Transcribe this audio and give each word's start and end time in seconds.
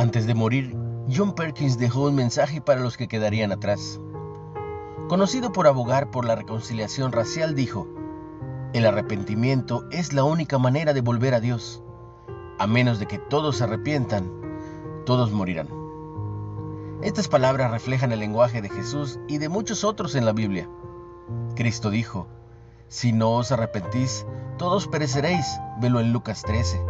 Antes 0.00 0.26
de 0.26 0.32
morir, 0.32 0.74
John 1.14 1.34
Perkins 1.34 1.76
dejó 1.76 2.06
un 2.06 2.14
mensaje 2.14 2.62
para 2.62 2.80
los 2.80 2.96
que 2.96 3.06
quedarían 3.06 3.52
atrás. 3.52 4.00
Conocido 5.10 5.52
por 5.52 5.66
abogar 5.66 6.10
por 6.10 6.24
la 6.24 6.36
reconciliación 6.36 7.12
racial, 7.12 7.54
dijo, 7.54 7.86
el 8.72 8.86
arrepentimiento 8.86 9.84
es 9.90 10.14
la 10.14 10.24
única 10.24 10.56
manera 10.56 10.94
de 10.94 11.02
volver 11.02 11.34
a 11.34 11.40
Dios. 11.40 11.82
A 12.58 12.66
menos 12.66 12.98
de 12.98 13.04
que 13.04 13.18
todos 13.18 13.58
se 13.58 13.64
arrepientan, 13.64 14.32
todos 15.04 15.32
morirán. 15.32 15.68
Estas 17.02 17.28
palabras 17.28 17.70
reflejan 17.70 18.10
el 18.10 18.20
lenguaje 18.20 18.62
de 18.62 18.70
Jesús 18.70 19.20
y 19.28 19.36
de 19.36 19.50
muchos 19.50 19.84
otros 19.84 20.14
en 20.14 20.24
la 20.24 20.32
Biblia. 20.32 20.66
Cristo 21.56 21.90
dijo, 21.90 22.26
si 22.88 23.12
no 23.12 23.32
os 23.32 23.52
arrepentís, 23.52 24.24
todos 24.56 24.88
pereceréis. 24.88 25.44
Velo 25.78 26.00
en 26.00 26.10
Lucas 26.10 26.40
13. 26.40 26.80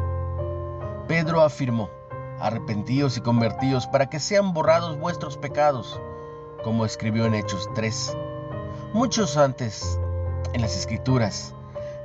Pedro 1.09 1.41
afirmó, 1.41 1.91
arrepentíos 2.41 3.17
y 3.17 3.21
convertíos 3.21 3.87
para 3.87 4.09
que 4.09 4.21
sean 4.21 4.53
borrados 4.53 4.99
vuestros 4.99 5.37
pecados, 5.37 6.01
como 6.65 6.85
escribió 6.85 7.27
en 7.27 7.35
Hechos 7.35 7.69
3. 7.75 8.17
Muchos 8.93 9.37
antes, 9.37 9.99
en 10.53 10.63
las 10.63 10.77
Escrituras, 10.77 11.55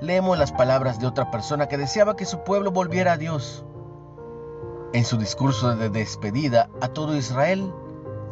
leemos 0.02 0.38
las 0.38 0.52
palabras 0.52 1.00
de 1.00 1.08
otra 1.08 1.32
persona 1.32 1.68
que 1.68 1.78
deseaba 1.78 2.16
que 2.16 2.26
su 2.26 2.44
pueblo 2.44 2.72
volviera 2.72 3.14
a 3.14 3.18
Dios. 3.18 3.66
En 4.94 5.04
su 5.04 5.18
discurso 5.18 5.76
de 5.76 5.90
despedida 5.90 6.70
a 6.82 6.90
todo 6.90 7.16
Israel, 7.16 7.74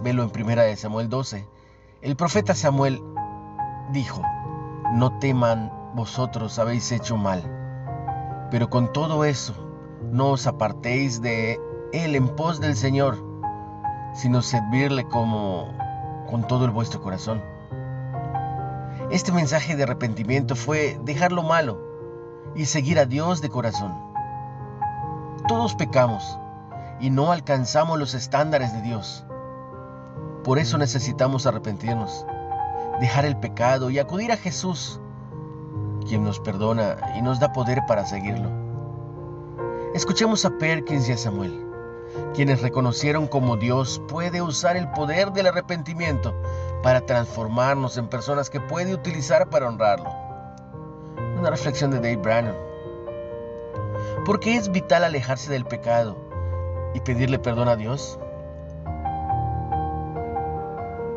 velo 0.02 0.24
en 0.24 0.32
1 0.42 0.78
Samuel 0.78 1.10
12, 1.10 1.48
el 2.02 2.16
profeta 2.16 2.54
Samuel 2.54 3.02
dijo, 3.92 4.22
no 4.94 5.18
teman, 5.20 5.72
vosotros 5.96 6.60
habéis 6.60 6.92
hecho 6.92 7.18
mal, 7.18 7.44
pero 8.52 8.70
con 8.70 8.92
todo 8.92 9.26
eso, 9.26 9.54
no 10.12 10.32
os 10.32 10.48
apartéis 10.48 11.22
de 11.22 11.60
él 11.94 12.16
en 12.16 12.28
pos 12.28 12.60
del 12.60 12.76
Señor, 12.76 13.24
sino 14.16 14.42
servirle 14.42 15.08
como 15.08 15.72
con 16.28 16.46
todo 16.48 16.66
el 16.66 16.72
vuestro 16.72 17.02
corazón. 17.02 17.42
Este 19.12 19.32
mensaje 19.32 19.76
de 19.76 19.84
arrepentimiento 19.84 20.56
fue 20.56 21.00
dejar 21.04 21.32
lo 21.32 21.44
malo 21.44 21.80
y 22.56 22.66
seguir 22.66 22.98
a 22.98 23.06
Dios 23.06 23.42
de 23.42 23.50
corazón. 23.50 23.94
Todos 25.48 25.76
pecamos 25.76 26.40
y 27.00 27.12
no 27.12 27.32
alcanzamos 27.32 28.00
los 28.00 28.16
estándares 28.16 28.74
de 28.74 28.82
Dios. 28.82 29.24
Por 30.44 30.58
eso 30.58 30.80
necesitamos 30.80 31.46
arrepentirnos, 31.46 32.26
dejar 33.00 33.26
el 33.26 33.38
pecado 33.38 33.92
y 33.92 34.00
acudir 34.00 34.32
a 34.32 34.38
Jesús, 34.38 35.00
quien 36.08 36.24
nos 36.24 36.40
perdona 36.40 36.98
y 37.16 37.22
nos 37.22 37.40
da 37.40 37.54
poder 37.54 37.82
para 37.88 38.04
seguirlo. 38.04 38.50
Escuchemos 39.94 40.44
a 40.44 40.58
Perkins 40.58 41.08
y 41.08 41.12
a 41.12 41.18
Samuel 41.18 41.73
quienes 42.34 42.62
reconocieron 42.62 43.28
como 43.28 43.58
Dios 43.58 44.02
puede 44.08 44.42
usar 44.42 44.78
el 44.78 44.90
poder 44.92 45.32
del 45.32 45.48
arrepentimiento 45.48 46.34
para 46.82 47.06
transformarnos 47.06 47.98
en 47.98 48.08
personas 48.08 48.50
que 48.50 48.60
puede 48.60 48.94
utilizar 48.94 49.50
para 49.50 49.68
honrarlo. 49.68 50.12
Una 51.40 51.50
reflexión 51.50 51.92
de 51.92 51.98
Dave 51.98 52.18
Brannon. 52.18 52.56
¿Por 54.26 54.40
qué 54.40 54.56
es 54.56 54.72
vital 54.72 55.04
alejarse 55.04 55.52
del 55.52 55.66
pecado 55.66 56.18
y 56.94 57.00
pedirle 57.00 57.40
perdón 57.40 57.68
a 57.68 57.76
Dios? 57.76 58.20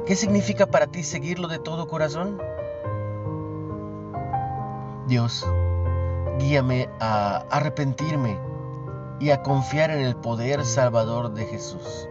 ¿Qué 0.07 0.15
significa 0.15 0.67
para 0.67 0.87
ti 0.87 1.03
seguirlo 1.03 1.49
de 1.49 1.59
todo 1.59 1.89
corazón? 1.89 2.41
Dios, 5.09 5.47
guíame 6.39 6.89
a 7.01 7.45
arrepentirme 7.51 8.39
y 9.19 9.31
a 9.31 9.43
confiar 9.43 9.91
en 9.91 10.01
el 10.05 10.17
poder 10.17 10.65
salvador 10.65 11.33
de 11.33 11.47
Jesús. 11.47 12.09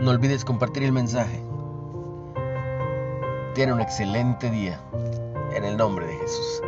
No 0.00 0.12
olvides 0.12 0.44
compartir 0.44 0.84
el 0.84 0.92
mensaje. 0.92 1.42
Tiene 3.54 3.72
un 3.72 3.80
excelente 3.80 4.50
día 4.50 4.80
en 5.52 5.64
el 5.64 5.76
nombre 5.76 6.06
de 6.06 6.16
Jesús. 6.18 6.62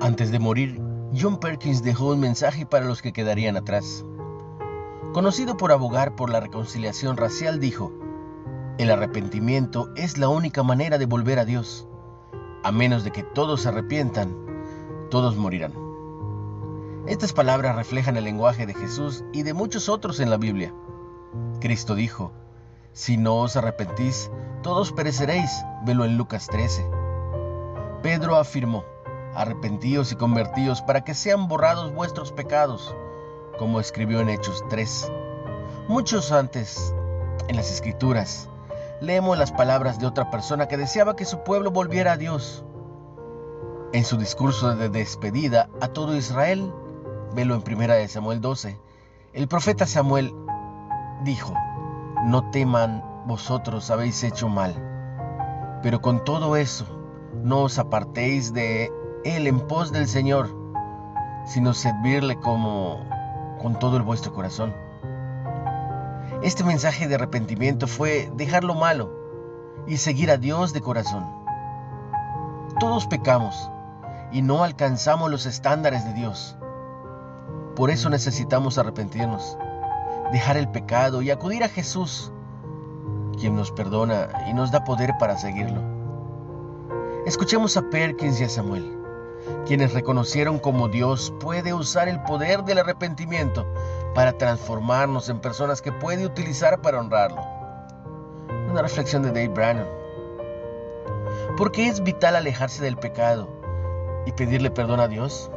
Antes 0.00 0.30
de 0.30 0.38
morir, 0.38 0.80
John 1.14 1.38
Perkins 1.38 1.82
dejó 1.82 2.06
un 2.12 2.20
mensaje 2.20 2.64
para 2.64 2.86
los 2.86 3.02
que 3.02 3.12
quedarían 3.12 3.58
atrás. 3.58 4.06
Conocido 5.12 5.58
por 5.58 5.72
abogar 5.72 6.16
por 6.16 6.30
la 6.30 6.40
reconciliación 6.40 7.18
racial, 7.18 7.60
dijo, 7.60 7.92
el 8.78 8.90
arrepentimiento 8.90 9.90
es 9.96 10.16
la 10.16 10.28
única 10.28 10.62
manera 10.62 10.96
de 10.96 11.04
volver 11.04 11.38
a 11.38 11.44
Dios. 11.44 11.86
A 12.62 12.72
menos 12.72 13.04
de 13.04 13.10
que 13.10 13.22
todos 13.22 13.60
se 13.60 13.68
arrepientan, 13.68 14.34
todos 15.10 15.36
morirán. 15.36 15.74
Estas 17.06 17.34
palabras 17.34 17.76
reflejan 17.76 18.16
el 18.16 18.24
lenguaje 18.24 18.64
de 18.64 18.72
Jesús 18.72 19.22
y 19.34 19.42
de 19.42 19.52
muchos 19.52 19.90
otros 19.90 20.18
en 20.20 20.30
la 20.30 20.38
Biblia. 20.38 20.72
Cristo 21.60 21.94
dijo, 21.94 22.32
si 22.94 23.18
no 23.18 23.36
os 23.36 23.54
arrepentís, 23.56 24.30
todos 24.62 24.92
pereceréis. 24.92 25.50
Velo 25.84 26.06
en 26.06 26.16
Lucas 26.16 26.46
13. 26.46 26.86
Pedro 28.02 28.36
afirmó, 28.36 28.84
arrepentíos 29.34 30.12
y 30.12 30.16
convertíos 30.16 30.82
para 30.82 31.02
que 31.02 31.14
sean 31.14 31.48
borrados 31.48 31.94
vuestros 31.94 32.32
pecados, 32.32 32.94
como 33.58 33.80
escribió 33.80 34.20
en 34.20 34.28
Hechos 34.28 34.64
3. 34.68 35.12
Muchos 35.88 36.32
antes, 36.32 36.94
en 37.48 37.56
las 37.56 37.70
Escrituras, 37.70 38.48
leemos 39.00 39.38
las 39.38 39.52
palabras 39.52 39.98
de 39.98 40.06
otra 40.06 40.30
persona 40.30 40.68
que 40.68 40.76
deseaba 40.76 41.16
que 41.16 41.24
su 41.24 41.42
pueblo 41.42 41.70
volviera 41.70 42.12
a 42.12 42.16
Dios. 42.16 42.64
En 43.92 44.04
su 44.04 44.16
discurso 44.16 44.76
de 44.76 44.88
despedida 44.88 45.68
a 45.80 45.88
todo 45.88 46.16
Israel, 46.16 46.72
velo 47.34 47.54
en 47.54 47.62
1 47.66 48.08
Samuel 48.08 48.40
12, 48.40 48.78
el 49.32 49.48
profeta 49.48 49.86
Samuel 49.86 50.34
dijo, 51.24 51.54
no 52.24 52.50
teman, 52.50 53.04
vosotros 53.26 53.90
habéis 53.90 54.22
hecho 54.22 54.48
mal, 54.48 54.74
pero 55.82 56.00
con 56.00 56.24
todo 56.24 56.56
eso, 56.56 56.86
no 57.42 57.62
os 57.62 57.78
apartéis 57.78 58.52
de 58.52 58.92
él 59.24 59.46
en 59.46 59.60
pos 59.60 59.92
del 59.92 60.08
Señor, 60.08 60.48
sino 61.46 61.74
servirle 61.74 62.38
como 62.38 63.04
con 63.60 63.78
todo 63.78 63.96
el 63.96 64.02
vuestro 64.02 64.32
corazón. 64.32 64.74
Este 66.42 66.64
mensaje 66.64 67.06
de 67.06 67.16
arrepentimiento 67.16 67.86
fue 67.86 68.30
dejar 68.34 68.64
lo 68.64 68.74
malo 68.74 69.12
y 69.86 69.98
seguir 69.98 70.30
a 70.30 70.38
Dios 70.38 70.72
de 70.72 70.80
corazón. 70.80 71.26
Todos 72.78 73.06
pecamos 73.06 73.70
y 74.32 74.40
no 74.40 74.64
alcanzamos 74.64 75.30
los 75.30 75.44
estándares 75.44 76.04
de 76.04 76.14
Dios. 76.14 76.56
Por 77.76 77.90
eso 77.90 78.08
necesitamos 78.08 78.78
arrepentirnos, 78.78 79.58
dejar 80.32 80.56
el 80.56 80.68
pecado 80.68 81.20
y 81.20 81.30
acudir 81.30 81.62
a 81.62 81.68
Jesús, 81.68 82.32
quien 83.38 83.54
nos 83.54 83.70
perdona 83.70 84.28
y 84.48 84.54
nos 84.54 84.70
da 84.70 84.84
poder 84.84 85.14
para 85.18 85.36
seguirlo. 85.36 85.82
Escuchemos 87.26 87.76
a 87.76 87.82
Perkins 87.90 88.40
y 88.40 88.44
a 88.44 88.48
Samuel 88.48 88.99
quienes 89.66 89.92
reconocieron 89.92 90.58
como 90.58 90.88
Dios 90.88 91.32
puede 91.40 91.72
usar 91.72 92.08
el 92.08 92.22
poder 92.22 92.64
del 92.64 92.78
arrepentimiento 92.78 93.66
para 94.14 94.32
transformarnos 94.32 95.28
en 95.28 95.40
personas 95.40 95.80
que 95.80 95.92
puede 95.92 96.26
utilizar 96.26 96.80
para 96.80 96.98
honrarlo. 96.98 97.42
Una 98.70 98.82
reflexión 98.82 99.22
de 99.22 99.28
Dave 99.28 99.48
Brannon. 99.48 99.86
¿Por 101.56 101.72
qué 101.72 101.88
es 101.88 102.02
vital 102.02 102.36
alejarse 102.36 102.82
del 102.82 102.96
pecado 102.96 103.48
y 104.26 104.32
pedirle 104.32 104.70
perdón 104.70 105.00
a 105.00 105.08
Dios? 105.08 105.50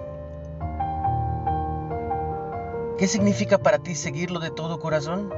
¿Qué 2.97 3.07
significa 3.07 3.57
para 3.57 3.80
ti 3.80 3.95
seguirlo 3.95 4.39
de 4.39 4.51
todo 4.51 4.80
corazón? 4.80 5.33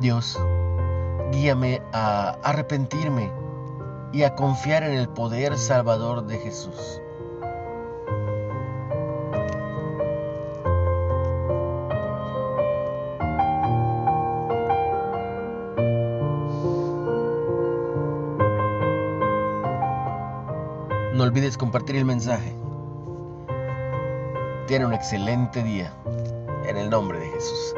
Dios, 0.00 0.38
guíame 1.32 1.82
a 1.92 2.36
arrepentirme 2.42 3.43
y 4.14 4.22
a 4.22 4.36
confiar 4.36 4.84
en 4.84 4.92
el 4.92 5.08
poder 5.08 5.58
salvador 5.58 6.24
de 6.24 6.38
Jesús. 6.38 7.00
No 21.12 21.24
olvides 21.24 21.58
compartir 21.58 21.96
el 21.96 22.04
mensaje. 22.04 22.54
Tiene 24.68 24.86
un 24.86 24.94
excelente 24.94 25.64
día. 25.64 25.92
En 26.68 26.76
el 26.76 26.88
nombre 26.88 27.18
de 27.18 27.30
Jesús. 27.30 27.74